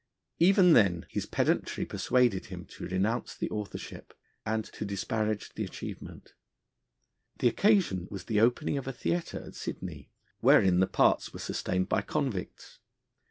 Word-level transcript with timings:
Even 0.39 0.73
then 0.73 1.05
his 1.11 1.27
pedantry 1.27 1.85
persuaded 1.85 2.47
him 2.47 2.65
to 2.65 2.87
renounce 2.87 3.35
the 3.35 3.51
authorship, 3.51 4.15
and 4.47 4.65
to 4.65 4.83
disparage 4.83 5.49
the 5.53 5.63
achievement. 5.63 6.33
The 7.37 7.47
occasion 7.49 8.07
was 8.09 8.23
the 8.23 8.41
opening 8.41 8.79
of 8.79 8.87
a 8.87 8.93
theatre 8.93 9.43
at 9.45 9.53
Sydney, 9.53 10.09
wherein 10.39 10.79
the 10.79 10.87
parts 10.87 11.33
were 11.33 11.39
sustained 11.39 11.87
by 11.87 12.01
convicts. 12.01 12.79